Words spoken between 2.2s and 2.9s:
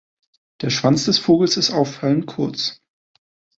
kurz.